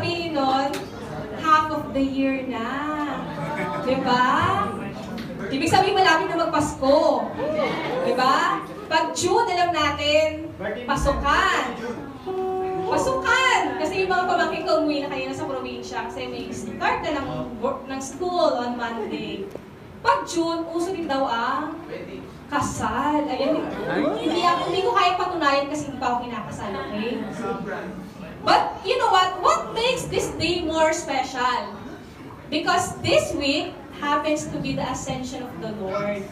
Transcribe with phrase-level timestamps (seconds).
[0.00, 0.72] sabihin nun,
[1.44, 2.72] half of the year na.
[3.84, 4.32] Diba?
[5.52, 7.28] Ibig sabihin malapit na magpasko.
[8.08, 8.64] Diba?
[8.88, 10.48] Pag June, alam natin,
[10.88, 11.76] pasukan.
[12.88, 13.60] Pasukan!
[13.76, 17.28] Kasi yung mga pamangkin ko umuwi na kanina sa probinsya kasi may start na ng,
[17.60, 19.44] ng school on Monday.
[20.00, 21.76] Pag June, uso din daw ang
[22.48, 23.28] kasal.
[23.28, 23.68] Ayan,
[24.16, 27.20] hindi, ako, hindi ko kaya patunayan kasi hindi pa ako kinakasal, okay?
[28.40, 29.36] But you know what?
[29.44, 31.76] What makes this day more special?
[32.50, 36.22] Because this week happens to be the ascension of the Lord.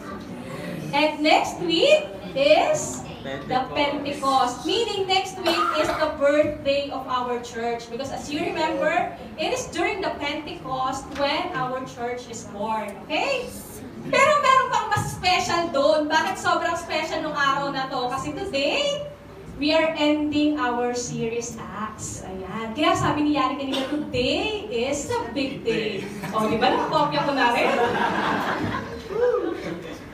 [0.91, 4.65] And next week is the Pentecost.
[4.65, 7.89] Meaning next week is the birthday of our church.
[7.89, 12.95] Because as you remember, it is during the Pentecost when our church is born.
[13.05, 13.47] Okay?
[14.09, 16.07] Pero meron pang mas special doon.
[16.07, 18.09] Bakit sobrang special nung araw na to?
[18.09, 19.05] Kasi today,
[19.59, 22.23] we are ending our series Acts.
[22.23, 22.71] Ayan.
[22.71, 25.99] Kaya sabi ni Yari kanina, today is a big day.
[26.31, 26.71] O, di ba?
[26.71, 27.75] Nakakopya ko na rin.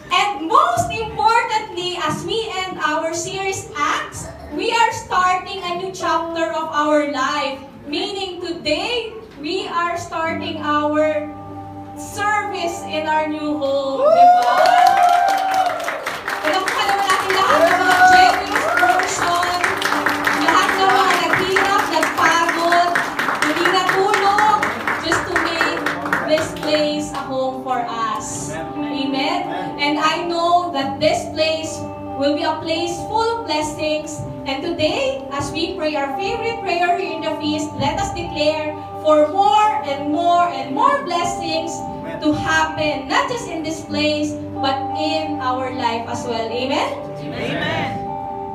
[0.09, 4.25] And most importantly, as we end our series Acts,
[4.57, 7.61] we are starting a new chapter of our life.
[7.85, 11.29] Meaning today, we are starting our
[12.01, 14.09] service in our new home.
[14.09, 14.55] Diba?
[14.65, 15.14] Palakpakan
[30.95, 31.75] that this place
[32.19, 34.19] will be a place full of blessings.
[34.47, 38.75] And today, as we pray our favorite prayer here in the feast, let us declare
[39.01, 41.71] for more and more and more blessings
[42.23, 46.47] to happen, not just in this place, but in our life as well.
[46.47, 46.93] Amen?
[47.19, 48.01] Amen.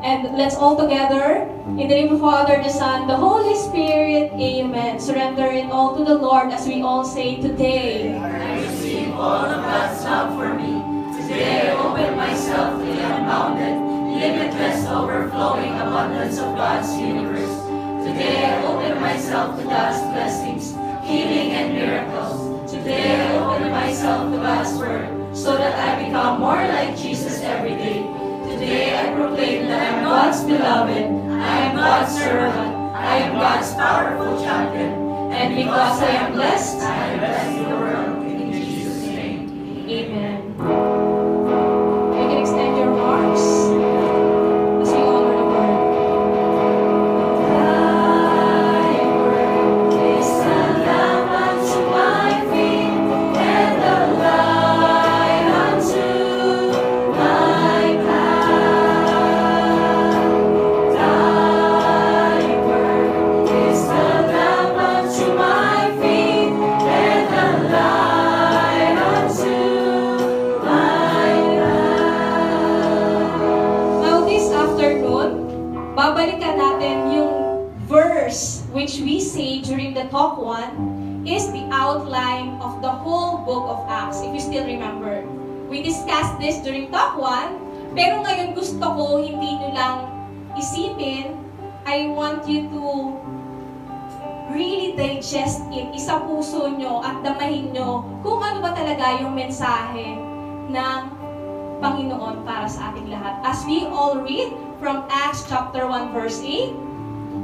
[0.02, 1.44] And let's all together,
[1.76, 4.98] in the name of the Father, the Son, the Holy Spirit, Amen.
[4.98, 8.16] Surrender it all to the Lord as we all say today.
[8.16, 10.79] I receive all of God's love for me.
[11.30, 13.78] Today I open myself to the unbounded,
[14.18, 17.54] limitless, overflowing abundance of God's universe.
[18.04, 20.72] Today I open myself to God's blessings,
[21.06, 22.72] healing and miracles.
[22.72, 27.76] Today I open myself to God's word so that I become more like Jesus every
[27.78, 28.02] day.
[28.50, 33.72] Today I proclaim that I am God's beloved, I am God's servant, I am God's
[33.74, 35.30] powerful champion.
[35.30, 39.88] And because I am blessed, I bless the world in Jesus' name.
[39.88, 41.09] Amen.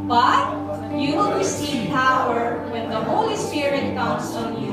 [0.06, 4.70] But you will receive power when the Holy Spirit comes on you,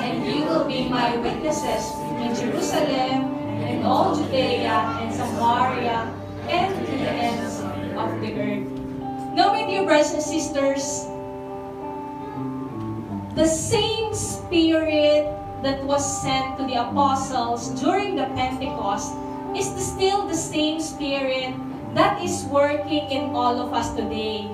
[0.00, 1.92] and you will be my witnesses
[2.24, 6.08] in Jerusalem and all Judea and Samaria
[6.48, 7.60] and to the ends
[7.92, 8.66] of the earth.
[9.36, 11.04] Now, my dear brothers and sisters,
[13.36, 15.28] the same Spirit
[15.62, 19.12] that was sent to the apostles during the Pentecost
[19.54, 21.52] is still the same Spirit
[21.94, 24.50] that is working in all of us today.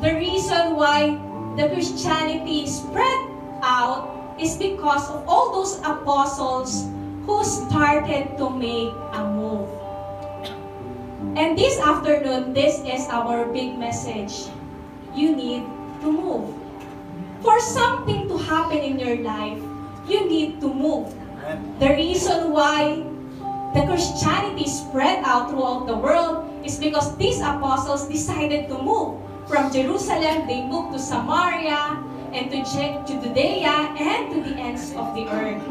[0.00, 1.20] The reason why
[1.56, 3.20] the Christianity spread
[3.62, 4.08] out
[4.40, 6.88] is because of all those apostles
[7.26, 9.68] who started to make a move.
[11.36, 14.48] And this afternoon, this is our big message.
[15.14, 15.66] You need
[16.00, 16.54] to move.
[17.42, 19.60] For something to happen in your life,
[20.08, 21.12] you need to move.
[21.78, 23.04] The reason why
[23.74, 29.16] the Christianity spread out throughout the world is because these apostles decided to move.
[29.48, 31.96] From Jerusalem, they moved to Samaria,
[32.36, 32.60] and to
[33.08, 35.64] Judea, and to the ends of the earth.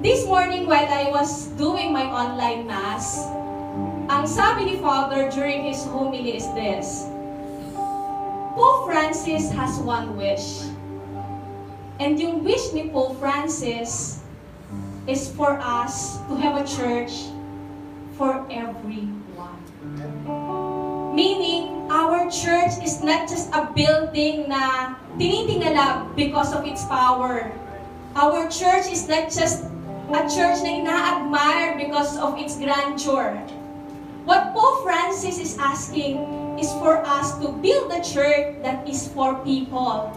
[0.00, 3.28] This morning, while I was doing my online mass,
[4.08, 7.04] ang sabi ni Father during his homily is this,
[8.56, 10.64] Pope Francis has one wish.
[12.00, 14.24] And yung wish ni Pope Francis
[15.04, 17.28] is for us to have a church
[18.16, 19.13] for everyone.
[21.14, 27.54] Meaning, our church is not just a building na tinitingala because of its power.
[28.18, 29.62] Our church is not just
[30.10, 33.38] a church na ina-admire because of its grandeur.
[34.26, 36.18] What Pope Francis is asking
[36.58, 40.10] is for us to build a church that is for people,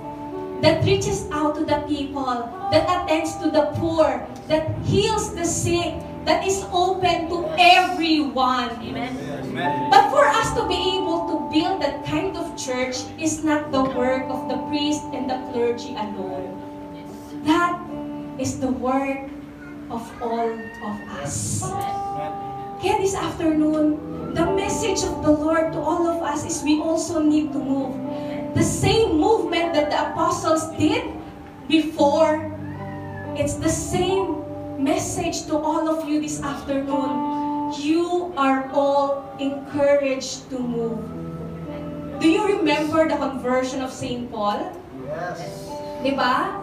[0.66, 5.94] that reaches out to the people, that attends to the poor, that heals the sick,
[6.26, 8.74] that is open to everyone.
[8.82, 9.27] Amen.
[9.58, 13.82] But for us to be able to build that kind of church is not the
[13.82, 16.54] work of the priest and the clergy alone.
[17.42, 17.82] That
[18.38, 19.26] is the work
[19.90, 21.66] of all of us.
[22.78, 23.98] Kaya this afternoon,
[24.38, 27.98] the message of the Lord to all of us is we also need to move.
[28.54, 31.02] The same movement that the apostles did
[31.66, 32.54] before,
[33.34, 34.46] it's the same
[34.78, 37.47] message to all of you this afternoon.
[37.76, 41.04] You are all encouraged to move.
[42.24, 44.32] Do you remember the conversion of St.
[44.32, 44.72] Paul?
[45.04, 45.68] Yes.
[46.00, 46.56] Di ba?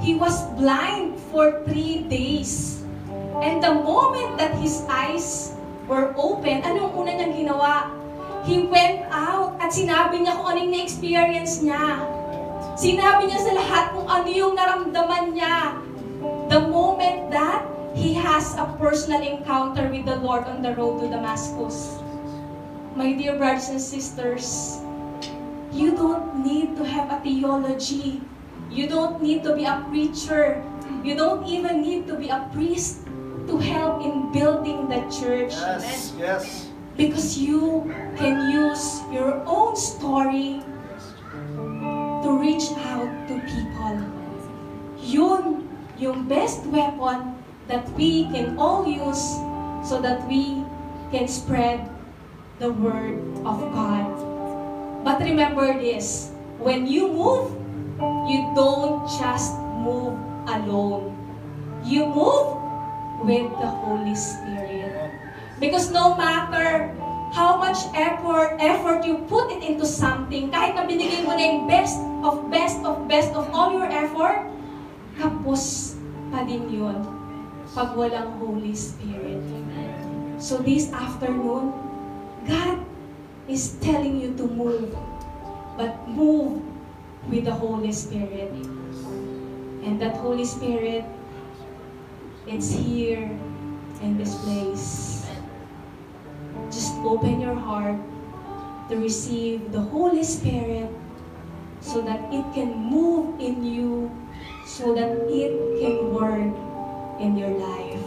[0.00, 2.80] He was blind for three days.
[3.44, 5.52] And the moment that his eyes
[5.84, 7.92] were open, anong una niyang ginawa?
[8.48, 12.00] He went out at sinabi niya kung anong na-experience niya.
[12.80, 15.76] Sinabi niya sa lahat kung ano yung naramdaman niya.
[16.48, 21.08] The moment that he has a personal encounter with the Lord on the road to
[21.08, 21.96] Damascus.
[22.94, 24.78] My dear brothers and sisters,
[25.72, 28.20] you don't need to have a theology.
[28.70, 30.60] You don't need to be a preacher.
[31.02, 33.08] You don't even need to be a priest
[33.48, 35.56] to help in building the church.
[35.56, 36.12] Yes.
[36.18, 36.68] Yes.
[36.96, 40.60] Because you can use your own story
[42.24, 43.96] to reach out to people.
[45.00, 47.35] Yun yung best weapon
[47.68, 49.38] that we can all use
[49.82, 50.62] so that we
[51.10, 51.82] can spread
[52.58, 54.10] the word of God.
[55.04, 57.54] But remember this, when you move,
[58.26, 60.18] you don't just move
[60.50, 61.14] alone.
[61.84, 62.58] You move
[63.22, 65.10] with the Holy Spirit.
[65.60, 66.90] Because no matter
[67.34, 71.66] how much effort effort you put it into something, kahit na binigay mo na yung
[71.66, 74.46] best of best of best of all your effort,
[75.16, 75.96] kapos
[76.30, 77.15] pa din yun
[77.76, 79.44] pag walang Holy Spirit.
[80.40, 81.76] So this afternoon,
[82.48, 82.80] God
[83.52, 84.96] is telling you to move,
[85.76, 86.64] but move
[87.28, 88.48] with the Holy Spirit.
[89.84, 91.04] And that Holy Spirit,
[92.48, 93.28] it's here
[94.00, 95.28] in this place.
[96.72, 98.00] Just open your heart
[98.88, 100.88] to receive the Holy Spirit
[101.84, 104.08] so that it can move in you,
[104.64, 106.65] so that it can work
[107.20, 108.02] in your life.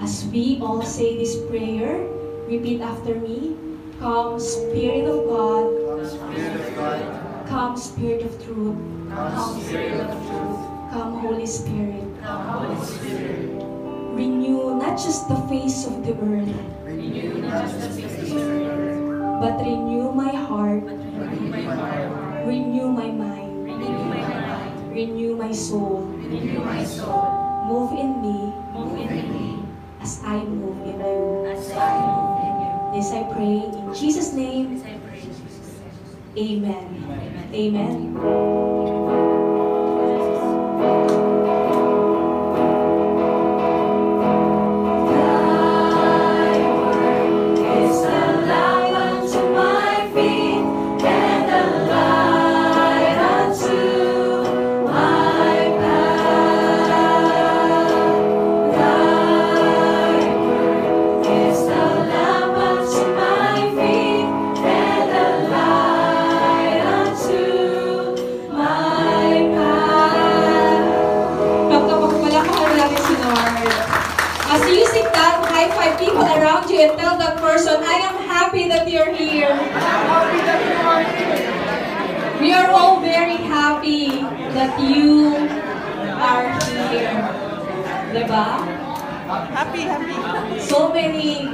[0.00, 2.00] As we all say this prayer,
[2.48, 3.56] repeat after me.
[4.00, 7.00] Come, Spirit of God, Come, Spirit of God.
[7.48, 8.78] come, Spirit of truth,
[9.12, 10.60] Come, Spirit of truth.
[10.88, 12.04] come, Holy Spirit.
[12.24, 13.60] Come, Holy Spirit.
[14.16, 16.48] Renew not just the face of the earth,
[16.88, 22.46] Renew not just the face of the earth, but renew my heart, renew my heart.
[22.48, 24.92] renew my mind, Renew my mind.
[24.96, 26.08] renew my soul.
[26.16, 27.36] Renew my soul.
[27.70, 29.62] Move in me Move in me
[30.02, 31.46] as I move in you.
[31.46, 32.74] as I move in you.
[32.98, 34.82] This I pray in Jesus' name.
[36.36, 36.88] Amen.
[37.54, 38.16] Amen.
[38.16, 39.29] Is
[76.80, 79.52] you and tell that person, I am happy that you're here.
[82.40, 84.24] We are all very happy
[84.56, 85.36] that you
[86.16, 86.48] are
[86.88, 87.20] here.
[88.16, 88.64] Diba?
[89.52, 90.60] Happy, happy.
[90.60, 91.52] So many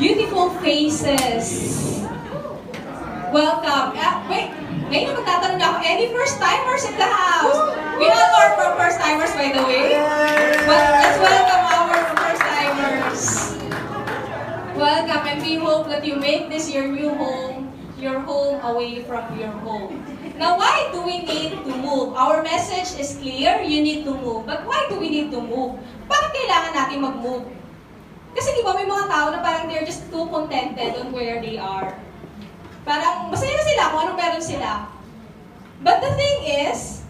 [0.00, 2.00] beautiful faces.
[3.28, 3.92] Welcome.
[3.96, 4.52] Ah, wait,
[4.88, 7.60] ngayon na magtatanong na ako, any first-timers in the house?
[8.00, 9.96] We all are for first-timers, by the way.
[10.64, 11.81] But let's welcome our
[14.82, 15.38] Welcome and
[15.94, 17.70] that you make this your new home,
[18.02, 20.02] your home away from your home.
[20.34, 22.18] Now, why do we need to move?
[22.18, 24.42] Our message is clear, you need to move.
[24.42, 25.78] But why do we need to move?
[26.10, 27.46] Bakit kailangan natin mag-move?
[28.34, 31.62] Kasi di ba may mga tao na parang they're just too contented on where they
[31.62, 31.94] are.
[32.82, 34.90] Parang masaya na sila kung anong meron sila.
[35.86, 37.06] But the thing is,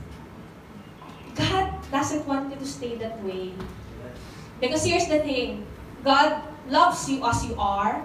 [1.40, 3.56] God doesn't want you to stay that way.
[4.60, 5.64] Because here's the thing,
[6.04, 8.04] God loves you as you are,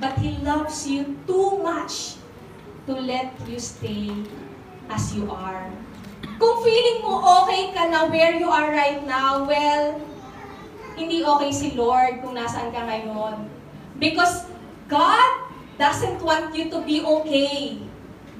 [0.00, 2.16] but He loves you too much
[2.86, 4.12] to let you stay
[4.90, 5.70] as you are.
[6.36, 9.96] Kung feeling mo okay ka na where you are right now, well,
[10.98, 13.48] hindi okay si Lord kung nasaan ka ngayon.
[13.96, 14.44] Because
[14.90, 17.78] God doesn't want you to be okay.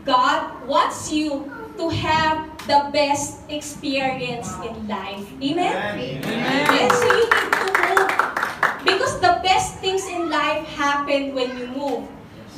[0.05, 1.49] God wants you
[1.81, 5.25] to have the best experience in life.
[5.41, 5.75] Amen?
[5.97, 6.91] Amen.
[6.93, 8.44] So you need to move.
[8.85, 12.05] Because the best things in life happen when you move.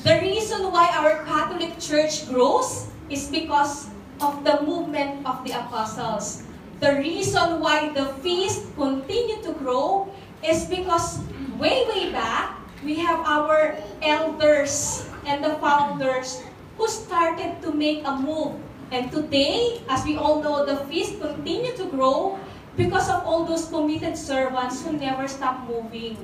[0.02, 3.88] The reason why our Catholic Church grows is because
[4.20, 6.42] of the movement of the apostles.
[6.80, 10.12] The reason why the feast continue to grow
[10.44, 11.18] is because
[11.58, 16.42] way, way back, we have our elders and the founders
[16.76, 18.54] who started to make a move.
[18.92, 22.38] And today, as we all know, the feast continue to grow
[22.76, 26.16] because of all those committed servants who never stop moving.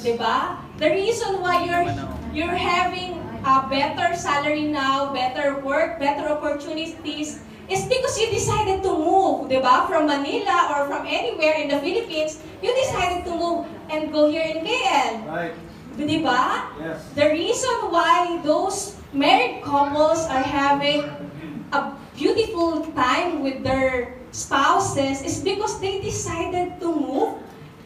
[0.00, 0.56] Diba?
[0.80, 1.86] The reason why you're
[2.32, 6.96] you're having a better salary now, better work, better opportunities
[7.68, 9.86] is because you decided to move, diba?
[9.86, 14.44] From Manila or from anywhere in the Philippines, you decided to move and go here
[14.44, 15.28] in KL.
[15.28, 15.54] Right.
[16.00, 16.72] Diba?
[16.80, 17.04] Yes.
[17.12, 21.04] The reason why those married couples are having
[21.72, 27.40] a beautiful time with their spouses is because they decided to move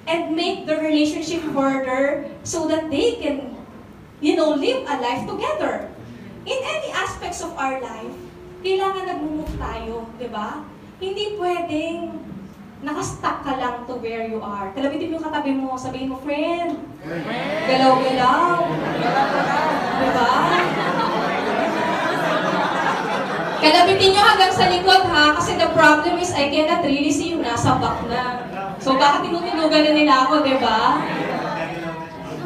[0.06, 3.54] and make the relationship further so that they can,
[4.20, 5.88] you know, live a life together.
[6.42, 8.14] In any aspects of our life,
[8.66, 10.66] kailangan nag-move tayo, di ba?
[10.98, 12.18] Hindi pwedeng
[12.82, 14.74] nakastuck ka lang to where you are.
[14.74, 16.82] Kalabitin mo katabi mo, sabihin mo, friend,
[17.70, 18.58] galaw-galaw.
[20.02, 20.08] Di
[23.62, 23.70] ba?
[23.70, 27.46] Kalabitin nyo hanggang sa likod ha, kasi the problem is I cannot really see yung
[27.46, 28.42] nasa back na.
[28.82, 30.98] So baka tinutinugan na nila ako, di ba?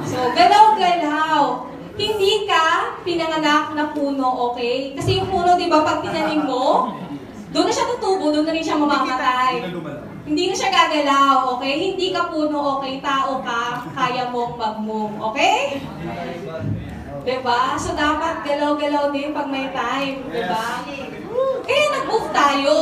[0.07, 1.73] So, galaw-galaw.
[1.97, 4.93] Hindi ka pinanganak na puno, okay?
[4.93, 6.93] Kasi yung puno, di ba, pag tinanim mo,
[7.57, 9.65] doon na siya tutubo, doon na rin siya mamamatay.
[10.29, 11.75] Hindi na siya gagalaw, okay?
[11.91, 13.01] Hindi ka puno, okay?
[13.01, 15.81] Tao ka, kaya mong mag-move, okay?
[17.27, 17.75] Diba?
[17.75, 20.87] So, dapat galaw-galaw din pag may time, diba?
[21.67, 22.75] Kaya nag-move tayo,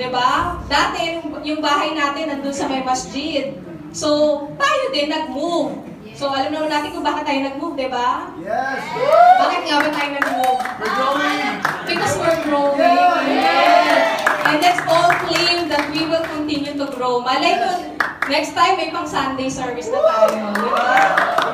[0.00, 0.56] diba?
[0.64, 3.52] Dati, yung, yung bahay natin nandun sa may masjid.
[3.92, 4.08] So,
[4.56, 5.76] tayo din nag-move.
[6.16, 8.32] So, alam naman natin kung bakit tayo nag-move, diba?
[8.40, 8.80] Yes.
[9.36, 10.60] Bakit nga ba tayo nag-move?
[10.80, 11.52] We're growing.
[11.84, 12.80] Because we're growing.
[13.28, 14.24] Yes.
[14.48, 17.20] And let's all claim that we will continue to grow.
[17.20, 18.00] Malay mo,
[18.32, 20.48] next time may pang Sunday service na tayo.
[20.56, 20.88] Di ba?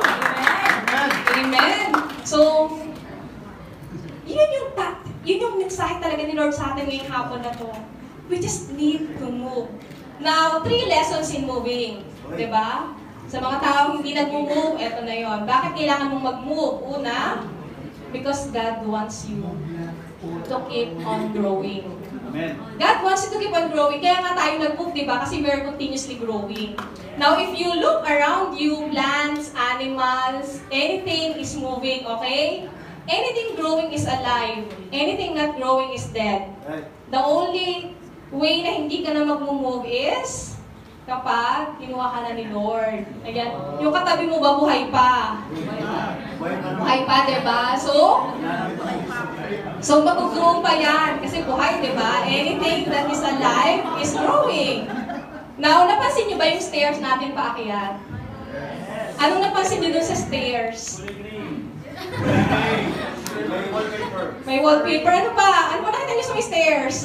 [0.06, 1.10] Amen.
[1.34, 1.97] Amen.
[2.28, 2.68] So,
[4.28, 7.72] yun yung ta- yun yung mensahe talaga ni Lord sa atin ngayong hapon na to.
[8.28, 9.72] We just need to move.
[10.20, 12.04] Now, three lessons in moving.
[12.36, 12.92] Di ba?
[13.32, 15.48] Sa mga taong hindi nag-move, eto na yon.
[15.48, 16.76] Bakit kailangan mong mag-move?
[17.00, 17.48] Una,
[18.12, 19.40] because God wants you
[20.20, 21.97] to keep on growing.
[22.28, 22.60] Amen.
[22.76, 24.04] God wants you to keep on growing.
[24.04, 25.24] Kaya nga tayo nag-move, di ba?
[25.24, 26.76] Kasi we're continuously growing.
[27.16, 32.68] Now, if you look around you, plants, animals, anything is moving, okay?
[33.08, 34.68] Anything growing is alive.
[34.92, 36.52] Anything not growing is dead.
[37.08, 37.96] The only
[38.28, 40.57] way na hindi ka na mag-move is
[41.08, 43.00] kapag kinuha ka na ni Lord.
[43.24, 43.50] Ayan.
[43.80, 45.40] Yung katabi mo ba buhay pa?
[46.76, 47.72] Buhay pa, di ba?
[47.80, 48.28] So,
[49.80, 51.24] So, mag-grow pa yan.
[51.24, 52.28] Kasi buhay, di ba?
[52.28, 54.84] Anything that is alive is growing.
[55.56, 57.96] Now, napansin niyo ba yung stairs natin paakyat?
[59.16, 61.00] Anong napansin niyo dun sa stairs?
[64.46, 65.12] May wallpaper.
[65.12, 65.74] Ano pa?
[65.74, 66.96] Ano pa nakita niyo sa may stairs?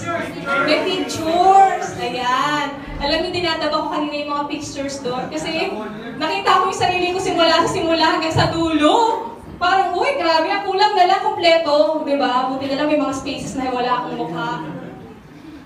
[0.66, 1.88] May pictures.
[2.00, 2.68] Ayan.
[3.04, 5.28] Alam niyo, dinadaba ko kanina yung mga pictures doon.
[5.28, 5.76] Kasi
[6.16, 9.28] nakita ko yung sarili ko simula sa simula hanggang sa dulo.
[9.60, 12.04] Parang, uy, grabe, ang kulang na lang kompleto.
[12.04, 12.52] Di ba?
[12.52, 14.52] Buti na lang may mga spaces na wala akong mukha.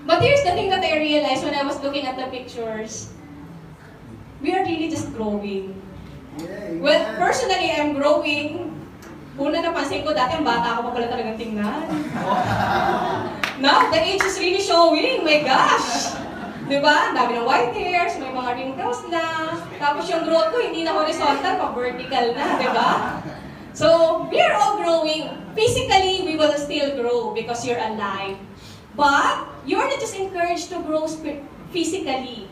[0.08, 3.12] But here's the thing that I realized when I was looking at the pictures.
[4.40, 5.76] We are really just growing.
[6.78, 8.67] Well, personally, I'm growing.
[9.38, 11.86] Una napansin ko, dati ang bata ako pa pala talagang tingnan.
[13.62, 15.22] Now, the age is really showing.
[15.22, 16.14] My gosh!
[16.66, 17.10] Di ba?
[17.10, 19.54] Ang dami ng white hairs, may mga wrinkles na.
[19.78, 22.90] Tapos yung growth ko, hindi na horizontal, pa vertical na, di ba?
[23.78, 23.86] So,
[24.26, 25.30] we are all growing.
[25.54, 28.34] Physically, we will still grow because you're alive.
[28.98, 31.06] But, you're not just encouraged to grow
[31.70, 32.50] physically.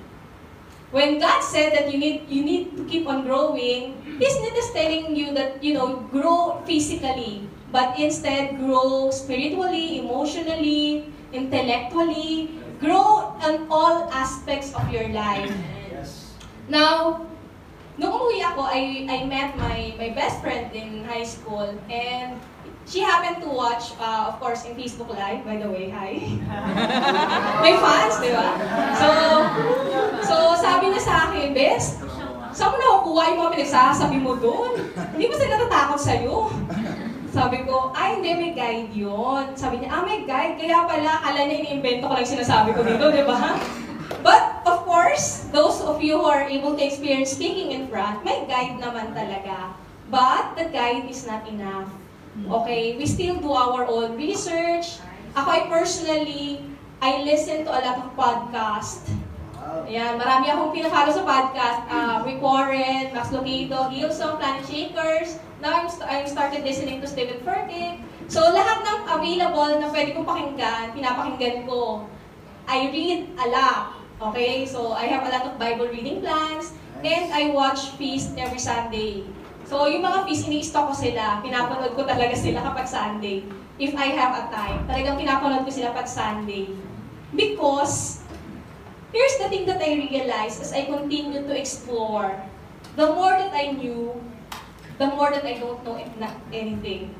[0.90, 4.72] When God said that you need you need to keep on growing, He's not just
[4.72, 13.68] telling you that, you know, grow physically, but instead grow spiritually, emotionally, intellectually, grow on
[13.68, 15.52] all aspects of your life.
[16.72, 17.28] Now,
[18.00, 22.40] nung umuwi ako, I, I met my, my best friend in high school and
[22.86, 26.22] she happened to watch, uh, of course, in Facebook Live, by the way, hi.
[27.62, 28.54] May fans, di ba?
[28.94, 29.08] So,
[30.22, 31.98] so sabi niya sa akin, Best,
[32.54, 34.78] saan mo nakukuha yung mga pinagsasabi mo doon?
[35.12, 36.34] Hindi ba sila natatakot sa'yo?
[37.34, 39.52] Sabi ko, ay hindi, may guide yun.
[39.58, 40.56] Sabi niya, ah, may guide.
[40.56, 43.60] Kaya pala, akala niya iniimbento ko lang sinasabi ko dito, di ba?
[44.24, 48.46] But, of course, those of you who are able to experience speaking in front, may
[48.48, 49.74] guide naman talaga.
[50.08, 51.90] But, the guide is not enough.
[52.44, 53.00] Okay?
[53.00, 55.00] We still do our own research.
[55.32, 56.60] Ako, I personally,
[57.00, 59.08] I listen to a lot of podcasts.
[59.86, 61.78] Ayan, marami akong pinafollow sa podcast.
[61.90, 65.38] Uh, Rick Warren, Max Lucado, Hillsong, Planet Shakers.
[65.58, 68.02] Now, I'm, st- I'm started listening to Stephen Furtick.
[68.26, 72.06] So, lahat ng available na pwede kong pakinggan, pinapakinggan ko.
[72.66, 73.98] I read a lot.
[74.30, 74.66] Okay?
[74.66, 76.74] So, I have a lot of Bible reading plans.
[77.06, 79.22] And I watch Feast every Sunday.
[79.66, 81.42] So, yung mga feast, ini-stock ko sila.
[81.42, 83.42] Pinapanood ko talaga sila kapag Sunday.
[83.82, 84.86] If I have a time.
[84.86, 86.70] Talagang pinapanood ko sila pag Sunday.
[87.34, 88.22] Because,
[89.10, 92.30] here's the thing that I realized as I continue to explore.
[92.94, 94.14] The more that I knew,
[95.02, 95.98] the more that I don't know
[96.54, 97.10] anything.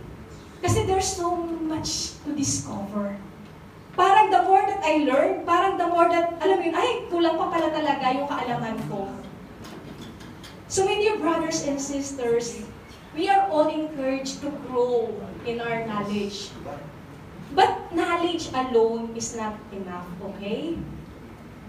[0.62, 1.34] Kasi there's so
[1.66, 3.18] much to discover.
[3.98, 7.34] Parang the more that I learn, parang the more that, alam mo yun, ay, kulang
[7.34, 9.10] pa pala talaga yung kaalaman ko.
[10.66, 12.58] So my dear brothers and sisters,
[13.14, 15.14] we are all encouraged to grow
[15.46, 16.50] in our knowledge.
[17.54, 20.74] But knowledge alone is not enough, okay?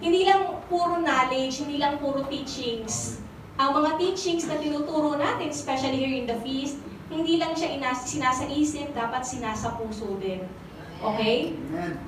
[0.02, 3.22] Hindi lang puro knowledge, hindi lang puro teachings.
[3.62, 6.82] Ang mga teachings na tinuturo natin, especially here in the feast,
[7.14, 10.42] hindi lang siya inas sinasaisip, dapat sinasa puso din.
[11.06, 11.54] Okay?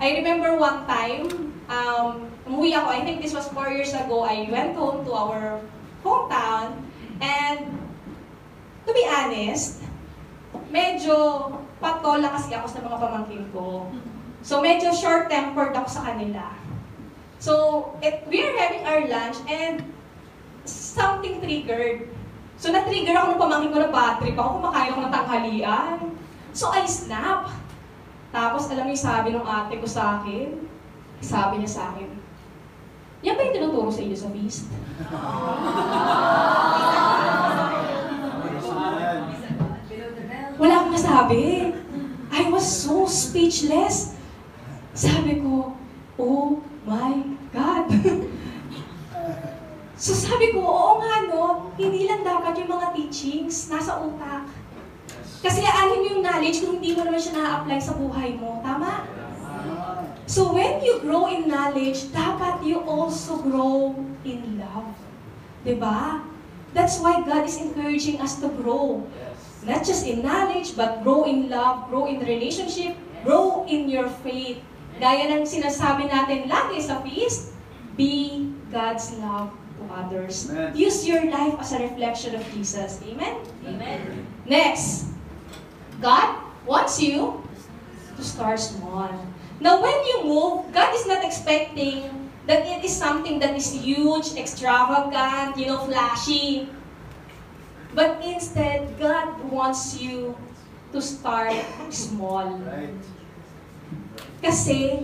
[0.02, 4.50] I remember one time, um, umuwi ako, I think this was four years ago, I
[4.50, 5.62] went home to our
[6.06, 6.84] hometown,
[7.20, 7.68] and
[8.88, 9.84] to be honest,
[10.70, 13.90] medyo patola kasi ako sa mga pamangkin ko.
[14.44, 16.60] So medyo short-tempered ako sa kanila.
[17.40, 19.80] So, it, we are having our lunch and
[20.68, 22.12] something triggered.
[22.60, 25.96] So, na-trigger ako ng pamangkin ko na bad trip ako, kumakain ako ng tanghalian.
[26.52, 27.48] So, I snap.
[28.36, 30.68] Tapos, alam niyo sabi ng ate ko sa akin?
[31.24, 32.12] Sabi niya sa akin,
[33.20, 34.72] yan ba yung tinuturo sa inyo sa feast?
[40.60, 41.44] Wala akong nasabi.
[42.32, 44.16] I was so speechless.
[44.96, 45.76] Sabi ko,
[46.16, 47.20] oh my
[47.52, 47.92] God.
[50.04, 54.48] so sabi ko, oo nga no, hindi lang dapat yung mga teachings nasa utak.
[55.40, 58.64] Kasi alim yung knowledge kung hindi mo naman siya na-apply sa buhay mo.
[58.64, 59.19] Tama?
[60.30, 64.94] So when you grow in knowledge, dapat you also grow in love.
[65.66, 66.22] ba?
[66.70, 69.02] That's why God is encouraging us to grow.
[69.66, 72.94] Not just in knowledge, but grow in love, grow in relationship,
[73.26, 74.62] grow in your faith.
[75.02, 77.58] Gaya ng sinasabi natin lagi sa feast,
[77.98, 80.46] be God's love to others.
[80.54, 80.78] Amen.
[80.78, 83.02] Use your life as a reflection of Jesus.
[83.02, 83.42] Amen?
[83.66, 84.30] Amen.
[84.46, 85.10] Next,
[85.98, 86.38] God
[86.70, 87.42] wants you
[88.14, 89.10] to start small.
[89.60, 94.34] Now, when you move, God is not expecting that it is something that is huge,
[94.40, 96.72] extravagant, you know, flashy.
[97.94, 100.38] But instead, God wants you
[100.96, 101.54] to start
[101.92, 102.58] small.
[102.64, 102.96] Right.
[104.40, 105.04] Kasi,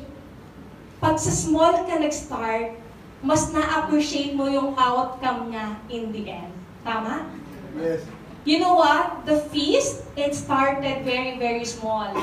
[1.04, 2.80] pag sa small ka nag-start,
[3.20, 6.54] mas na-appreciate mo yung outcome niya in the end.
[6.88, 7.28] Tama?
[7.76, 8.08] Yes.
[8.46, 9.26] You know what?
[9.26, 12.14] The feast, it started very, very small.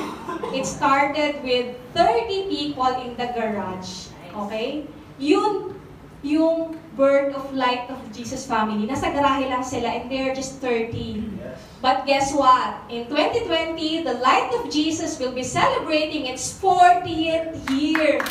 [0.55, 4.07] It started with 30 people in the garage.
[4.31, 4.87] Okay?
[5.19, 5.75] Yun,
[6.23, 8.87] yung birth of light of Jesus family.
[8.87, 10.95] Nasa garahe lang sila and they're just 30.
[10.95, 11.59] Yes.
[11.83, 12.87] But guess what?
[12.87, 18.23] In 2020, the light of Jesus will be celebrating its 40th year.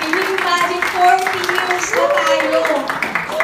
[0.00, 2.60] Can you imagine 40 years na tayo?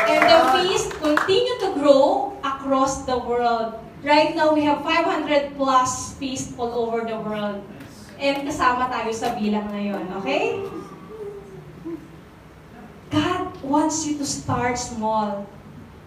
[0.09, 3.77] And the feast continue to grow across the world.
[4.01, 7.61] Right now, we have 500 plus feasts all over the world.
[8.17, 10.61] And kasama tayo sa bilang na yun, okay?
[13.13, 15.45] God wants you to start small.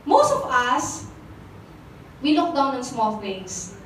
[0.06, 1.10] Most of us,
[2.22, 3.78] we look down on small things.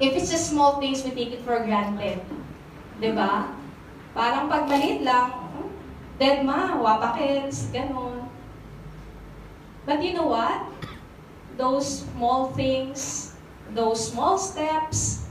[0.00, 2.20] If it's just small things, we take it for granted.
[3.00, 3.52] ba?
[4.12, 5.68] Parang pag maliit lang, "Hmm,
[6.20, 8.28] dead ma, wapakits, ganon.
[9.88, 10.71] But you know what?
[11.56, 13.32] Those small things,
[13.74, 15.26] those small steps,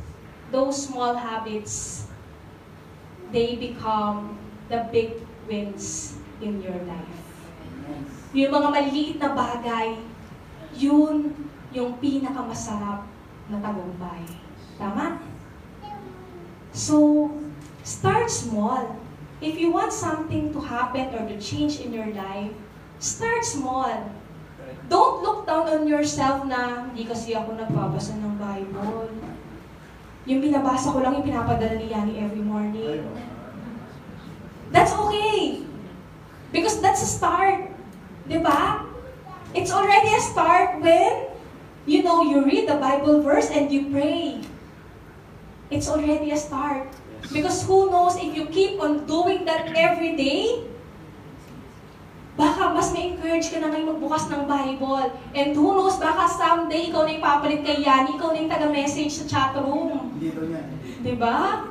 [0.52, 2.08] those small habits,
[3.32, 4.38] they become
[4.70, 7.22] the big wins in your life.
[8.32, 10.00] Yung mga maliliit na bagay,
[10.76, 11.36] yun
[11.72, 13.04] yung pinakamasarap
[13.52, 14.24] na tagumpay.
[14.80, 15.20] Tama?
[16.72, 17.28] So,
[17.84, 18.96] start small.
[19.44, 22.56] If you want something to happen or to change in your life,
[23.00, 23.92] start small.
[24.92, 29.08] Don't look down on yourself na hindi kasi ako nagbabasa ng Bible.
[30.28, 33.00] Yung binabasa ko lang yung pinapadala ni Yani every morning.
[34.76, 35.64] That's okay.
[36.52, 37.72] Because that's a start.
[38.28, 38.84] Diba?
[39.56, 41.32] It's already a start when,
[41.88, 44.44] you know, you read the Bible verse and you pray.
[45.72, 46.92] It's already a start.
[47.32, 50.68] Because who knows if you keep on doing that every day,
[52.42, 55.14] baka mas may-encourage ka na ngayon magbukas ng Bible.
[55.38, 59.14] And who knows, baka someday ikaw na yung papalit kay Yani, ikaw na yung taga-message
[59.14, 60.18] sa chat room.
[60.18, 60.66] Dito niya.
[61.06, 61.70] Diba?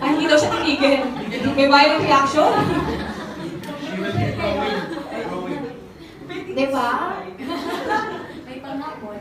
[0.00, 1.04] Ay, hindi daw siya titigil.
[1.52, 2.52] May violent reaction.
[6.56, 6.90] Diba?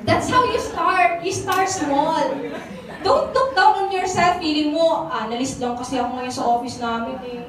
[0.07, 1.19] That's how you start.
[1.27, 2.23] You start small.
[3.03, 4.39] Don't look down on yourself.
[4.39, 7.43] Feeling mo, analyst lang kasi ako ngayon sa office namin eh.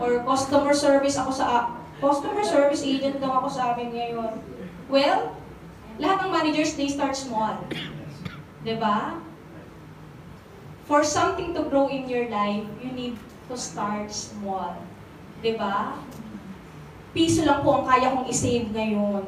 [0.00, 1.76] Or customer service ako sa...
[1.96, 4.36] Customer service agent lang ako sa amin ngayon.
[4.92, 5.32] Well,
[5.96, 7.56] lahat ng managers, they start small.
[8.76, 9.16] ba?
[10.84, 13.16] For something to grow in your life, you need
[13.48, 14.76] to start small.
[15.56, 15.96] ba?
[17.16, 19.24] Piso lang po ang kaya kong isave ngayon.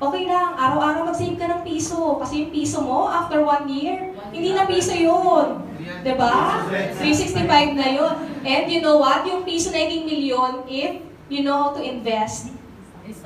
[0.00, 2.16] Okay lang, araw-araw mag-save ka ng piso.
[2.20, 5.60] Kasi yung piso mo, after one year, hindi na piso yun.
[6.04, 6.64] 'Di ba?
[6.68, 8.14] 365 na yun.
[8.40, 9.28] And you know what?
[9.28, 12.50] Yung piso na naging milyon, if you know how to invest.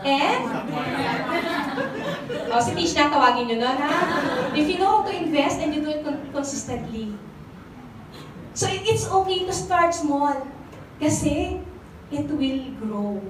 [0.04, 0.44] And,
[2.52, 3.92] oh, si Tish na tawagin nyo nun, ha?
[4.52, 7.12] If you know how to invest and you do it con- consistently.
[8.54, 10.46] So, it- it's okay to start small.
[11.00, 11.60] Kasi,
[12.12, 13.20] it will grow.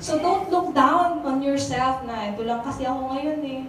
[0.00, 3.62] So, don't look down on yourself na, ito lang kasi ako ngayon eh.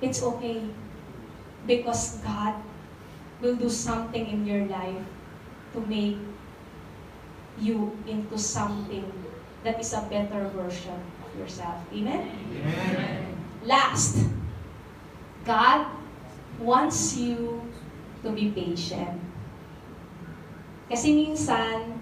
[0.00, 0.64] It's okay.
[1.68, 2.56] Because God
[3.42, 5.04] will do something in your life
[5.76, 6.16] to make
[7.58, 9.06] you into something
[9.64, 11.80] that is a better version of yourself.
[11.92, 12.30] Amen?
[13.64, 14.22] Last,
[15.44, 15.86] God
[16.60, 17.62] wants you
[18.22, 19.20] to be patient.
[20.86, 21.98] Kasi minsan,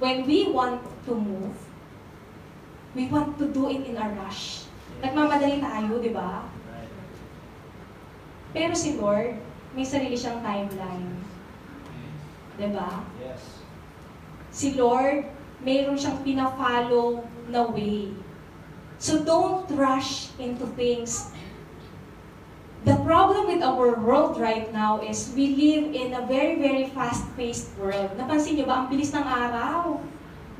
[0.00, 1.56] when we want to move,
[2.96, 4.64] we want to do it in a rush.
[5.02, 6.48] Nagmamadali tayo, di ba?
[8.54, 9.36] Pero si Lord,
[9.74, 11.10] may sarili siyang timeline.
[12.54, 13.02] Di ba?
[13.18, 13.63] Yes.
[14.54, 15.26] Si Lord,
[15.66, 18.14] mayroon siyang pina-follow na way.
[19.02, 21.34] So don't rush into things.
[22.86, 27.74] The problem with our world right now is we live in a very, very fast-paced
[27.80, 28.14] world.
[28.14, 29.98] Napansin niyo ba, ang bilis ng araw.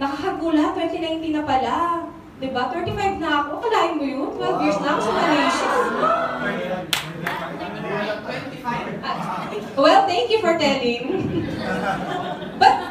[0.00, 1.76] Nakakagula, 2019 na pala.
[2.42, 2.66] Diba?
[2.72, 3.62] 35 na ako.
[3.62, 4.28] Akalain mo yun?
[4.34, 5.68] 12 years na ako sa Malaysia.
[9.78, 11.04] Well, thank you for telling.
[12.60, 12.83] But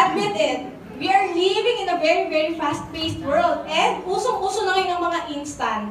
[0.00, 0.60] admit it,
[0.96, 3.64] we are living in a very, very fast-paced world.
[3.68, 5.86] And usong-uso na ngayon ang mga instant.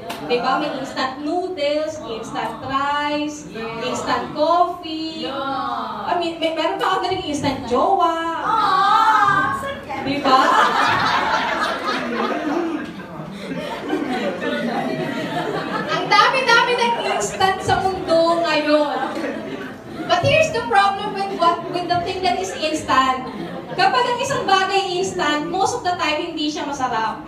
[0.00, 0.60] Di ba?
[0.60, 3.48] May instant noodles, instant rice,
[3.84, 5.28] instant coffee.
[5.28, 8.16] I mean, may, meron pa ako galing instant jowa.
[10.04, 10.40] Di ba?
[15.90, 18.98] Ang dami-dami ng instant sa mundo ngayon.
[20.10, 23.49] But here's the problem with what with the thing that is instant.
[23.74, 27.22] Kapag ang isang bagay instant, most of the time hindi siya masarap.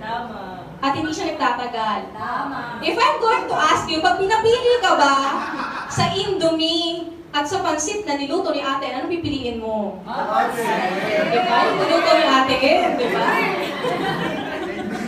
[0.00, 0.64] Tama.
[0.82, 2.10] At hindi siya nagtatagal.
[2.16, 2.80] Tama.
[2.80, 5.14] If I'm going to ask you, pag pinapili ka ba
[5.92, 10.00] sa Indomie at sa pansit na niluto ni ate, ano pipiliin mo?
[10.04, 11.56] Di ba?
[11.68, 13.26] Yung niluto ni ate eh, di ba?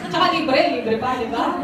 [0.09, 1.59] Tsaka libre, libre pa, di ba?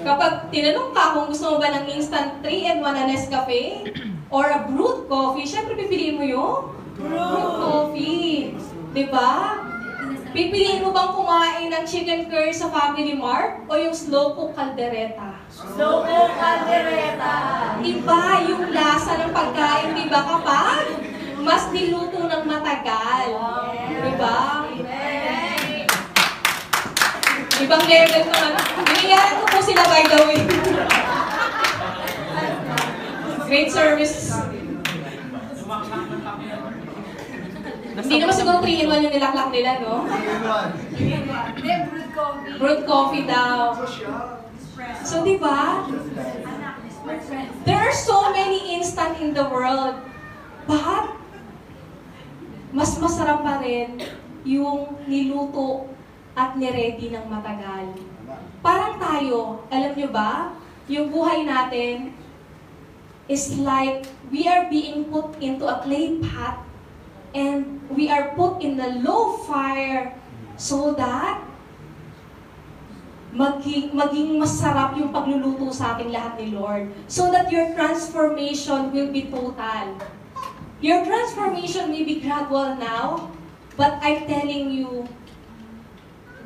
[0.00, 3.62] Kapag tinanong ka kung gusto mo ba ng instant 3 and 1 na Nescafe
[4.30, 8.54] or a brewed coffee, syempre pipiliin mo yung brewed coffee.
[8.92, 9.64] Di ba?
[10.30, 15.42] Pipiliin mo bang kumain ng chicken curry sa Family Mart o yung slow cook caldereta?
[15.50, 17.34] Slow mo, kaldereta.
[17.82, 20.86] Iba yung lasa ng pagkain, di ba kapag
[21.42, 23.26] mas niluto ng matagal.
[23.90, 24.38] Di ba?
[27.60, 28.62] Ibang level ko na.
[28.86, 30.42] Biniyaran ko po sila by the way.
[33.50, 34.30] Great service.
[37.96, 40.06] Hindi naman siguro 3 in 1 yung nilaklak nila, no?
[40.94, 42.50] Hindi, brewed coffee.
[42.58, 43.74] Brewed coffee daw.
[45.02, 45.84] So, di ba?
[47.66, 49.98] There are so many instant in the world.
[50.70, 51.18] But,
[52.70, 53.98] mas masarap pa rin
[54.46, 55.90] yung niluto
[56.38, 57.98] at niready ng matagal.
[58.62, 60.54] Parang tayo, alam nyo ba,
[60.86, 62.14] yung buhay natin
[63.30, 66.69] is like we are being put into a clay pot
[67.34, 70.14] and we are put in the low fire
[70.56, 71.42] so that
[73.34, 76.90] maging, maging masarap yung pagluluto sa akin lahat ni Lord.
[77.06, 79.98] So that your transformation will be total.
[80.80, 83.30] Your transformation may be gradual now,
[83.76, 85.06] but I'm telling you,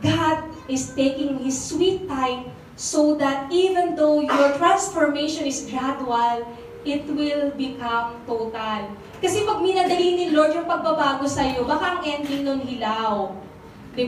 [0.03, 6.43] God is taking His sweet time so that even though your transformation is gradual,
[6.85, 8.93] it will become total.
[9.25, 13.33] Kasi pag minadali ni Lord yung pagbabago sa iyo, baka ang ending nun hilaw.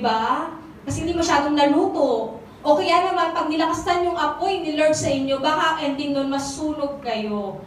[0.04, 0.52] ba?
[0.84, 2.36] Kasi hindi masyadong naluto.
[2.66, 6.28] O kaya naman, pag nilakasan yung apoy ni Lord sa inyo, baka ang ending nun
[6.28, 7.64] masunog kayo.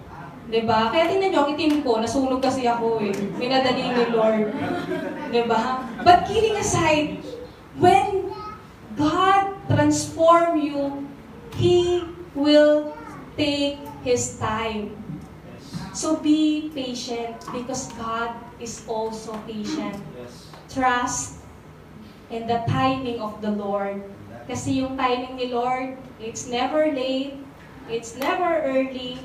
[0.67, 0.89] ba?
[0.91, 3.13] Kaya tingnan niyo, ang itim ko, nasunog kasi ako eh.
[3.37, 4.49] Minadali ni Lord.
[5.47, 5.87] ba?
[6.03, 7.21] But kidding aside,
[7.79, 8.33] when
[8.99, 11.07] God transform you,
[11.55, 12.03] He
[12.35, 12.91] will
[13.39, 14.98] take His time.
[15.99, 19.99] So be patient because God is also patient.
[20.71, 21.43] Trust
[22.31, 23.99] in the timing of the Lord.
[24.47, 27.35] Kasi yung timing ni Lord, it's never late,
[27.91, 29.19] it's never early,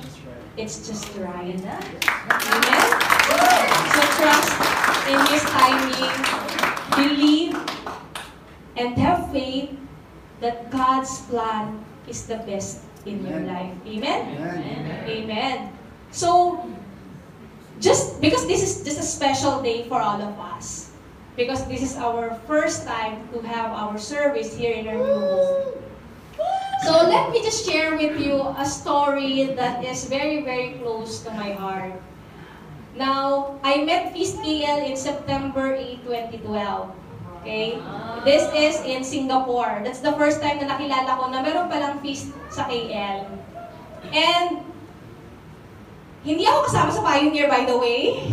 [0.59, 1.55] it's just right.
[1.55, 2.87] Amen?
[3.95, 4.51] So trust
[5.07, 6.19] in His timing,
[6.99, 7.55] believe,
[8.75, 9.71] and have faith
[10.43, 13.79] that God's plan is the best in your life.
[13.87, 14.43] Amen?
[15.07, 15.84] Amen.
[16.15, 16.63] So,
[17.83, 20.95] just because this is just a special day for all of us,
[21.35, 25.75] because this is our first time to have our service here in our new home.
[26.87, 31.35] So let me just share with you a story that is very, very close to
[31.35, 31.99] my heart.
[32.95, 36.95] Now, I met Feast KL in September 8, 2012.
[37.43, 37.81] Okay?
[38.23, 39.83] This is in Singapore.
[39.83, 43.27] That's the first time na nakilala ko na meron palang feast sa KL.
[44.15, 44.74] And
[46.25, 48.25] hindi ako kasama sa Pioneer, by the way.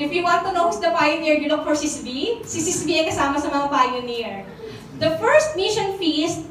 [0.00, 2.40] If you want to know who's the Pioneer, you look for Sis V.
[2.48, 4.48] Si Sis V ay kasama sa mga Pioneer.
[4.96, 6.48] The first mission feast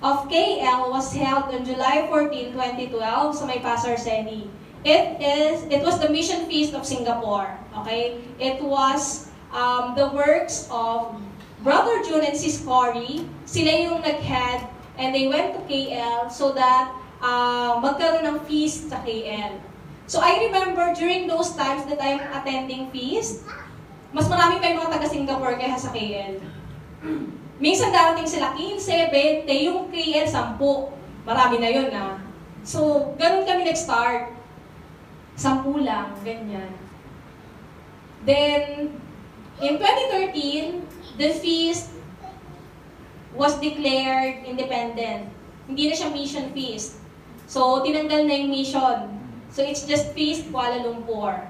[0.00, 4.48] of KL was held on July 14, 2012 sa may Pasar Seni.
[4.80, 7.52] It is it was the mission feast of Singapore.
[7.84, 8.24] Okay?
[8.40, 11.20] It was um, the works of
[11.60, 13.28] Brother June and Sis Cory.
[13.44, 14.64] Sila yung nag-head
[14.96, 16.88] and they went to KL so that
[17.20, 19.69] uh, magkaroon ng feast sa KL.
[20.10, 23.46] So I remember during those times that I'm attending feast,
[24.10, 26.42] mas marami pa yung mga taga-Singapore kaya sa KL.
[27.62, 30.58] Minsan darating sila 15, 20, yung KL 10.
[31.22, 32.18] Marami na yun ah.
[32.66, 34.34] So, ganun kami nag-start.
[35.38, 36.74] 10 lang, ganyan.
[38.26, 38.90] Then,
[39.62, 41.94] in 2013, the feast
[43.38, 45.30] was declared independent.
[45.70, 46.98] Hindi na siya mission feast.
[47.46, 49.19] So, tinanggal na yung mission.
[49.50, 51.46] So, it's just feast Kuala Lumpur.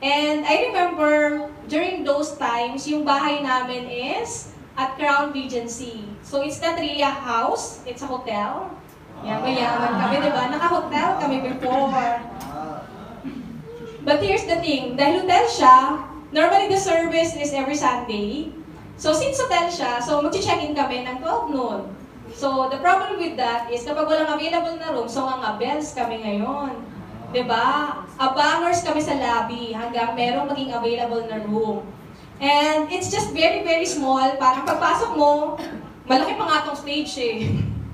[0.00, 6.08] And I remember, during those times, yung bahay namin is at Crown Regency.
[6.24, 8.72] So, it's not really a house, it's a hotel.
[9.20, 10.48] Yan, mayaman kami, di ba?
[10.48, 12.16] Naka-hotel kami before.
[14.00, 15.76] But here's the thing, dahil hotel siya,
[16.32, 18.48] normally the service is every Sunday.
[18.96, 21.80] So since hotel siya, so mag-check-in kami ng 12 noon.
[22.32, 26.24] So the problem with that is kapag walang available na room, so nga bells kami
[26.24, 26.80] ngayon.
[27.30, 28.02] 'Di ba?
[28.18, 31.86] Abangers kami sa lobby hanggang merong maging available na room.
[32.40, 34.24] And it's just very, very small.
[34.40, 35.60] Parang pagpasok mo,
[36.08, 37.38] malaki pa nga tong stage eh.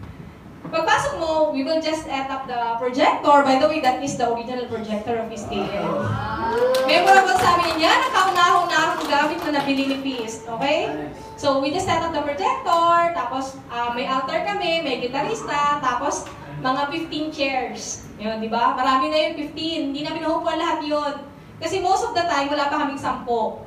[0.72, 3.42] Pagpasok mo, we will just set up the projector.
[3.46, 6.11] By the way, that is the original projector of Feast KL.
[6.90, 10.42] Memorable sa amin yan, ang kaunahon-nahong gamit na nabili ni Feast.
[10.59, 10.90] Okay?
[11.38, 16.27] So, we just set up the projector, tapos ah, may altar kami, may gitarista, tapos
[16.61, 18.09] mga 15 chairs.
[18.16, 18.73] Yun, di ba?
[18.73, 19.92] Marami na yun, 15.
[19.92, 21.14] Hindi namin nahupuan lahat yun.
[21.61, 23.64] Kasi most of the time, wala pa kaming sampo.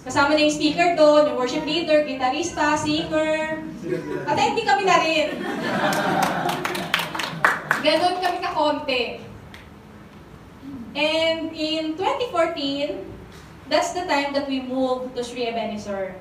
[0.00, 3.60] Kasama na yung speaker doon, yung worship leader, gitarista, singer.
[4.24, 5.28] At hindi kami na rin.
[7.84, 9.04] Ganon kami ka-konti.
[10.96, 13.06] And in 2014,
[13.70, 16.16] that's the time that we moved to Sri Ebenezer.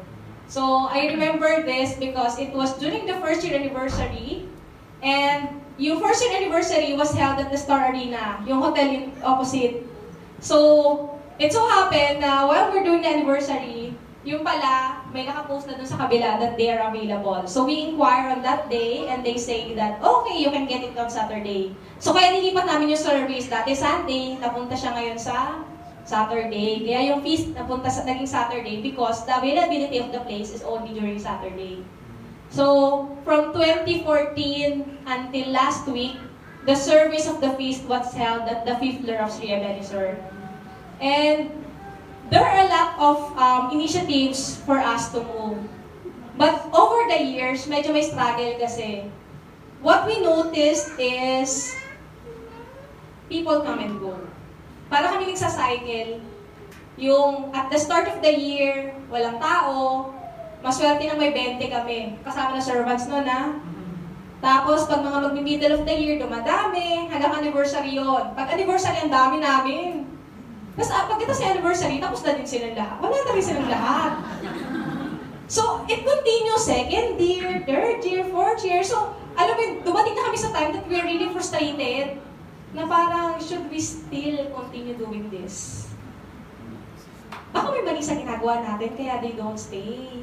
[0.50, 4.50] So I remember this because it was during the first year anniversary
[5.02, 9.88] and yung first year anniversary was held at the Star Arena, yung hotel in opposite.
[10.44, 13.96] So, it so happened na while we're doing the anniversary,
[14.28, 17.48] yung pala, may nakapost na dun sa kabila that they are available.
[17.48, 20.94] So we inquire on that day and they say that, okay, you can get it
[21.00, 21.72] on Saturday.
[22.04, 23.48] So kaya nilipat namin yung service.
[23.48, 25.64] Dati Sunday, napunta siya ngayon sa
[26.04, 26.84] Saturday.
[26.84, 30.92] Kaya yung feast napunta sa naging Saturday because the availability of the place is only
[30.92, 31.80] during Saturday.
[32.50, 36.18] So, from 2014 until last week,
[36.66, 40.18] the service of the feast was held at the fifth floor of Sri Ebenezer.
[41.00, 41.54] And
[42.30, 45.62] there are a lot of um, initiatives for us to move.
[46.38, 49.10] But over the years, medyo may struggle kasi.
[49.82, 51.76] What we noticed is
[53.30, 54.18] people come and go.
[54.90, 56.20] Para kami nagsa-cycle.
[57.00, 60.12] Yung at the start of the year, walang tao,
[60.60, 62.20] maswerte na may 20 kami.
[62.24, 63.56] Kasama na servants noon ha.
[64.40, 67.12] Tapos, pag mga mag-middle of the year, dumadami.
[67.12, 68.32] Hanggang anniversary yon.
[68.40, 70.08] Pag anniversary, ang dami namin.
[70.80, 72.98] Tapos, ah, pagkita sa anniversary, tapos na din silang lahat.
[73.04, 74.12] Wala na rin silang lahat.
[75.52, 78.80] So, it continues second year, third year, fourth year.
[78.80, 82.24] So, alam mo, dumating na kami sa time that we're really frustrated
[82.72, 85.90] na parang, should we still continue doing this?
[87.50, 90.22] Baka may mali sa ginagawa natin, kaya they don't stay.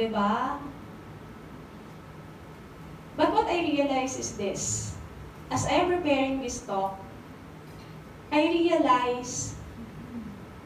[0.00, 0.56] 'Di ba?
[3.20, 4.96] But what I realize is this.
[5.52, 6.96] As I am preparing this talk,
[8.32, 9.60] I realize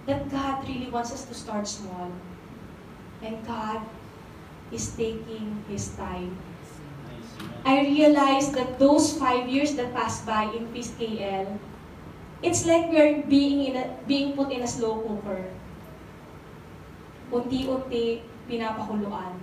[0.06, 2.14] that God really wants us to start small.
[3.26, 3.82] And God
[4.70, 6.38] is taking His time.
[7.66, 11.58] I realized that those five years that passed by in Peace KL,
[12.38, 15.50] it's like we're being, in a, being put in a slow cooker.
[17.34, 19.36] Unti-unti, pinapakuluan.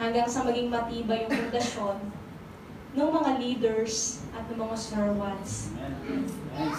[0.00, 1.96] Hanggang sa maging matibay yung pundasyon
[2.92, 5.72] ng mga leaders at ng mga servants.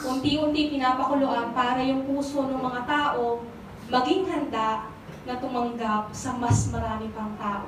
[0.06, 3.42] Unti-unti pinapakuluan para yung puso ng mga tao
[3.90, 4.94] maging handa
[5.26, 7.66] na tumanggap sa mas marami pang tao.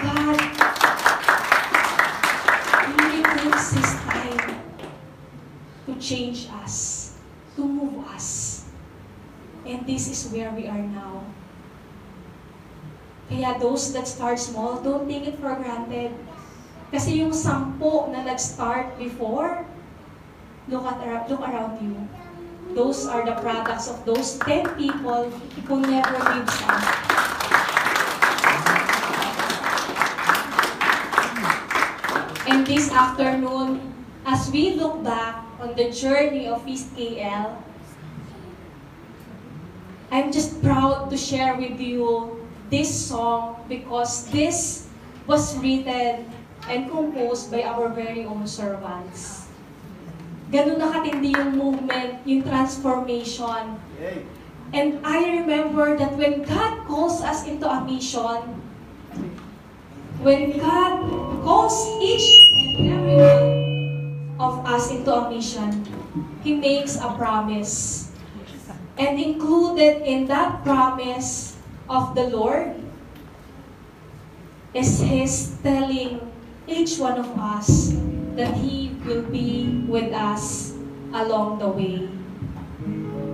[0.00, 0.40] God
[2.96, 4.40] really takes His time
[5.86, 7.16] to change us,
[7.56, 8.59] to move us.
[9.70, 11.22] And this is where we are now.
[13.30, 16.10] Kaya those that start small, don't take it for granted.
[16.90, 19.62] Kasi yung sampo na nag-start before,
[20.66, 20.98] look at
[21.30, 21.94] look around you.
[22.74, 26.82] Those are the products of those 10 people who never gives up.
[32.50, 33.86] And this afternoon,
[34.26, 37.69] as we look back on the journey of East KL,
[40.10, 42.34] I'm just proud to share with you
[42.66, 44.90] this song because this
[45.26, 46.26] was written
[46.66, 49.46] and composed by our very own servants.
[50.50, 53.78] Ganun na katindi yung movement, yung transformation.
[54.74, 58.58] And I remember that when God calls us into a mission,
[60.26, 61.06] when God
[61.46, 63.46] calls each and every one
[64.42, 65.86] of us into a mission,
[66.42, 68.09] He makes a promise.
[69.00, 71.56] And included in that promise
[71.88, 72.76] of the Lord
[74.76, 76.20] is His telling
[76.68, 77.96] each one of us
[78.36, 80.76] that He will be with us
[81.16, 82.12] along the way.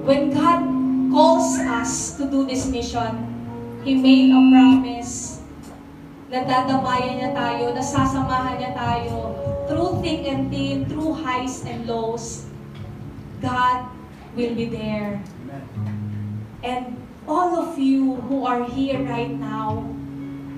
[0.06, 0.62] When God
[1.10, 3.26] calls us to do this mission,
[3.82, 5.42] He made a promise
[6.30, 9.34] na dadamayan niya tayo, na sasamahan niya tayo
[9.66, 12.46] through thick and thin, through highs and lows.
[13.42, 13.90] God
[14.38, 15.22] will be there.
[16.62, 16.96] And
[17.26, 19.84] all of you who are here right now,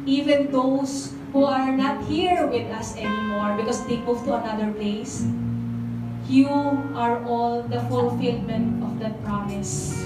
[0.06, 5.24] even those who are not here with us anymore because they moved to another place,
[6.28, 6.48] you
[6.96, 9.96] are all the fulfillment of that promise.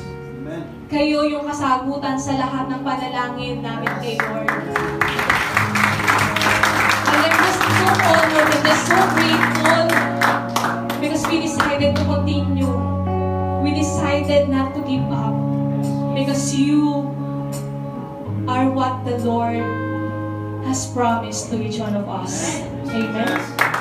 [0.42, 0.62] Amen.
[0.86, 4.50] Kayo yung kasagutan sa lahat ng panalangin namin kay Lord.
[7.12, 8.21] And I'm
[18.82, 19.62] what the Lord
[20.66, 22.58] has promised to each one of us.
[22.90, 23.71] Amen.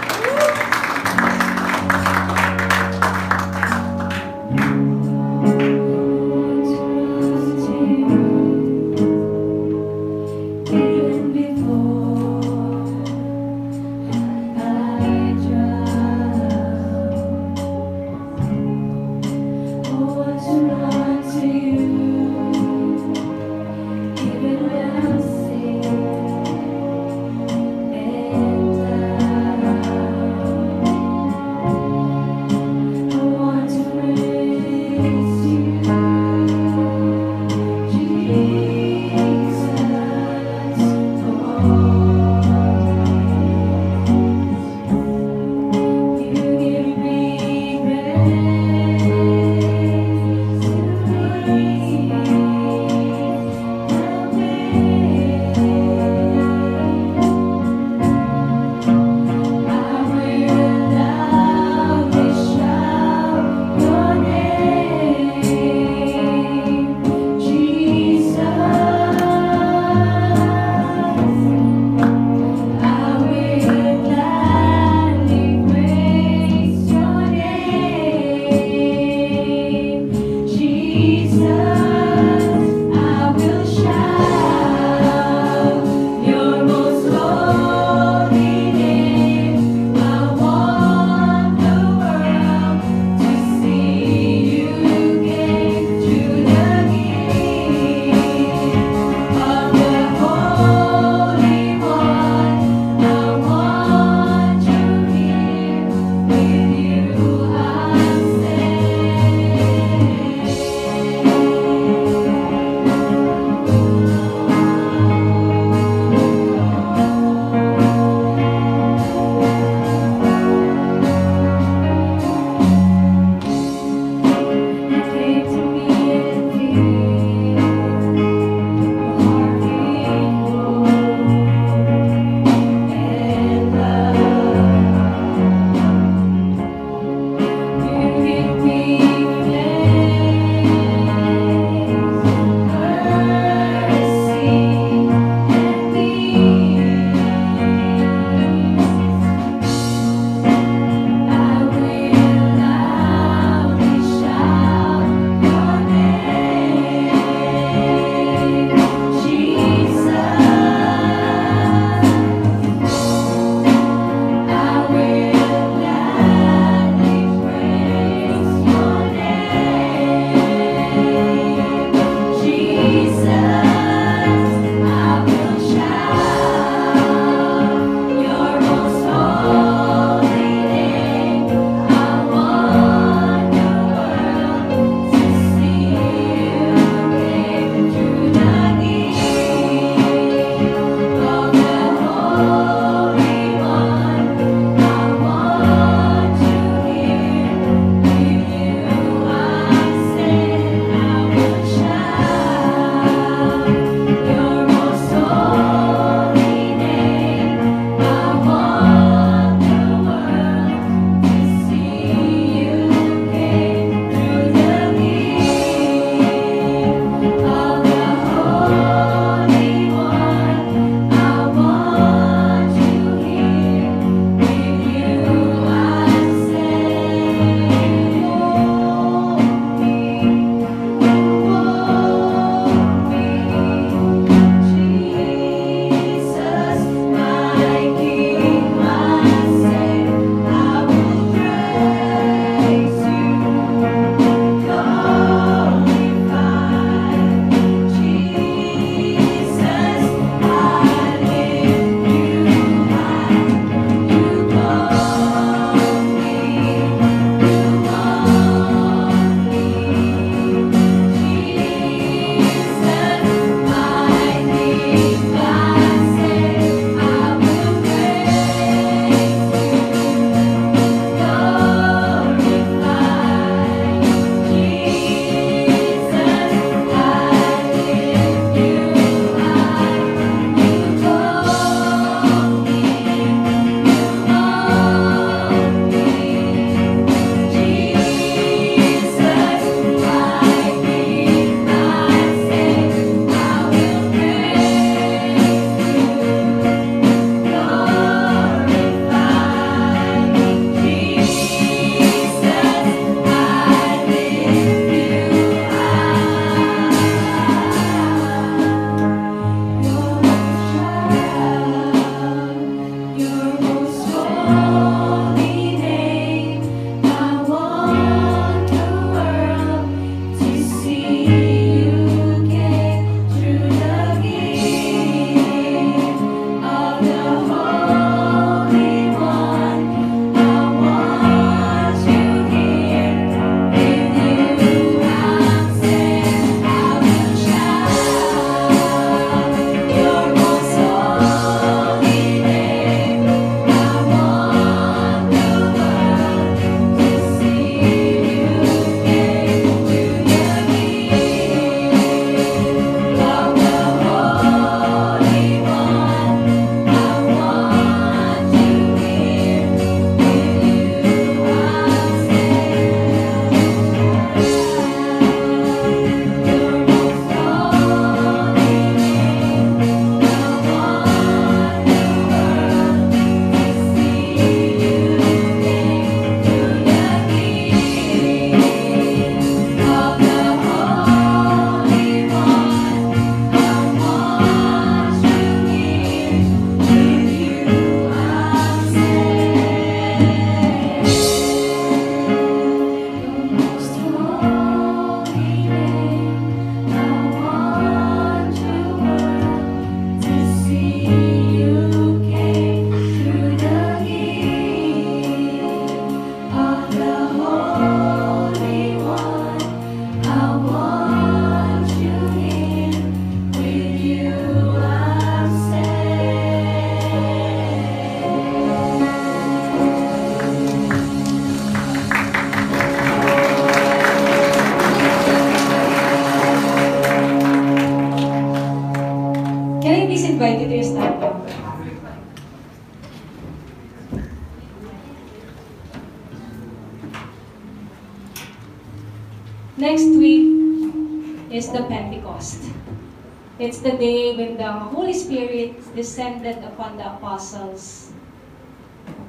[446.11, 448.11] Descended upon the apostles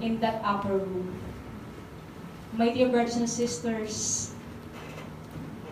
[0.02, 1.14] in that upper room.
[2.58, 4.34] My dear brothers and sisters,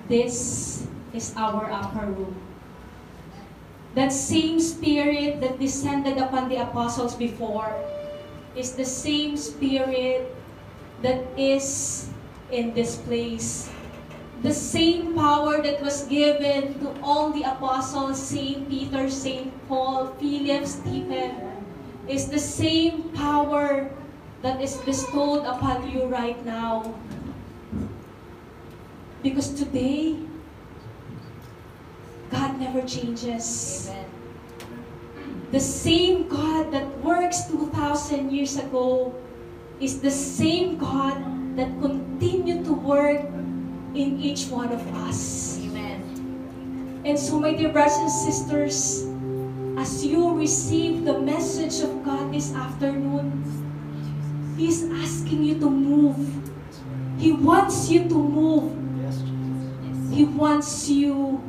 [0.06, 2.38] this is our upper room.
[3.98, 7.74] That same spirit that descended upon the apostles before
[8.54, 10.30] is the same spirit
[11.02, 12.06] that is
[12.54, 13.66] in this place.
[14.41, 20.64] The same power that was given to all the apostles, Saint Peter, Saint Paul, Philip,
[20.64, 21.36] Stephen,
[22.09, 23.93] is the same power
[24.41, 26.95] that is bestowed upon you right now.
[29.22, 30.16] Because today,
[32.32, 33.93] God never changes.
[35.53, 39.12] The same God that works 2,000 years ago
[39.80, 41.20] is the same God
[41.61, 43.28] that continue to work
[43.95, 45.59] in each one of us.
[45.59, 47.03] Amen.
[47.05, 49.09] And so, my dear brothers and sisters,
[49.78, 53.41] as you receive the message of God this afternoon,
[54.57, 56.20] He's asking you to move.
[57.18, 58.76] He wants you to move.
[59.01, 60.12] Yes, Jesus.
[60.12, 61.41] He wants you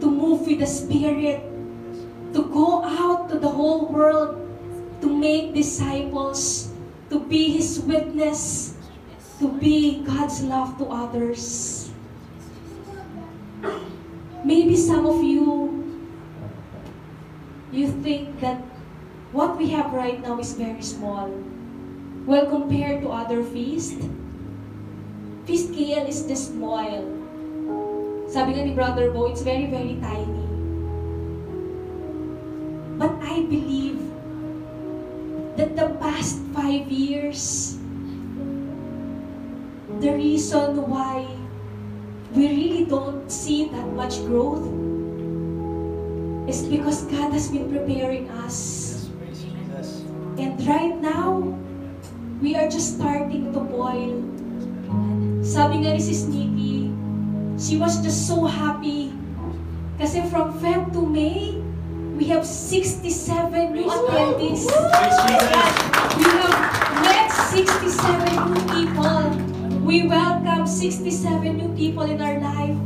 [0.00, 1.42] to move with the Spirit,
[2.32, 4.38] to go out to the whole world,
[5.02, 6.70] to make disciples,
[7.10, 8.73] to be His witness,
[9.40, 11.90] to be God's love to others.
[14.44, 15.72] Maybe some of you,
[17.72, 18.60] you think that
[19.32, 21.32] what we have right now is very small.
[22.26, 24.00] Well, compared to other feast,
[25.44, 26.88] Feast KL is just small.
[28.32, 30.44] Sabi nga ni Brother Bo, it's very, very tiny.
[32.96, 34.00] But I believe
[35.60, 37.76] that the past five years,
[40.00, 41.26] the reason why
[42.34, 44.66] we really don't see that much growth
[46.48, 49.08] is because God has been preparing us.
[50.36, 51.54] And right now,
[52.42, 54.18] we are just starting to boil.
[55.46, 56.90] Sabi nga ni Sis Nikki,
[57.54, 59.14] she was just so happy.
[59.94, 61.54] Kasi from Feb to May,
[62.18, 62.98] we have 67
[63.70, 64.66] new attendees.
[66.18, 66.58] We have
[66.98, 67.94] met 67
[68.50, 69.43] new people.
[69.84, 72.80] We welcome 67 new people in our life.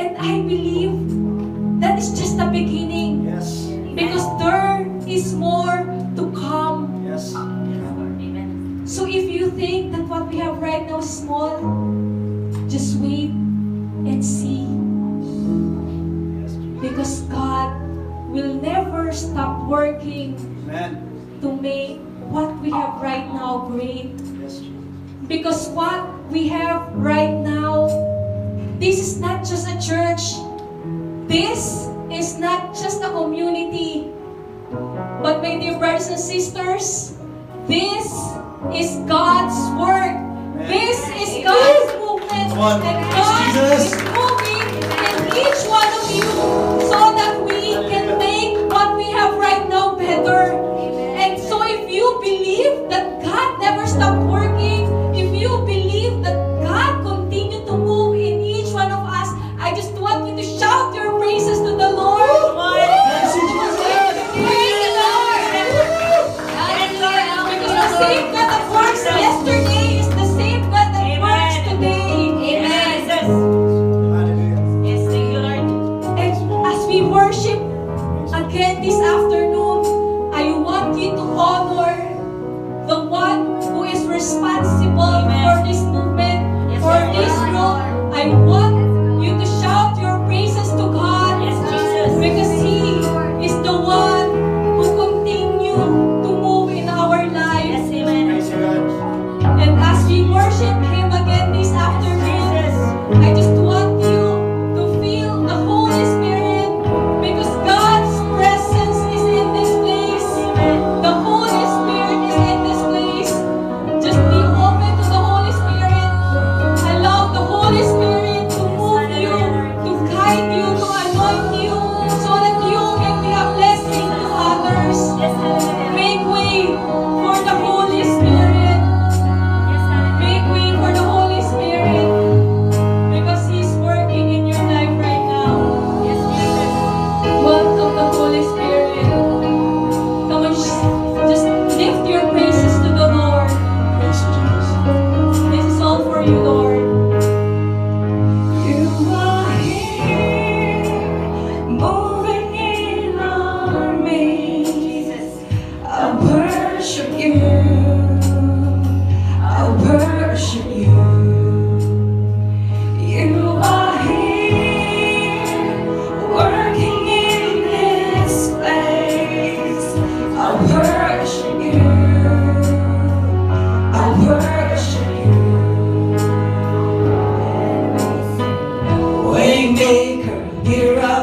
[0.00, 0.96] And I believe
[1.84, 3.28] that is just the beginning.
[3.28, 3.68] Yes.
[3.92, 5.84] Because there is more
[6.16, 7.04] to come.
[7.04, 7.36] Yes.
[8.88, 11.60] So if you think that what we have right now is small,
[12.72, 13.28] just wait
[14.08, 14.64] and see.
[16.40, 17.76] Yes, Because God
[18.32, 21.04] will never stop working Amen.
[21.42, 22.00] to make
[22.32, 24.23] what we have right now great.
[25.26, 27.88] Because what we have right now,
[28.78, 30.36] this is not just a church.
[31.28, 34.12] This is not just a community.
[35.22, 37.16] But my dear brothers and sisters,
[37.66, 38.12] this
[38.76, 40.12] is God's work.
[40.68, 42.52] This is God's movement.
[42.84, 46.28] And God is moving in each one of you
[46.84, 47.63] so that we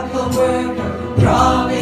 [0.09, 1.80] worker, promise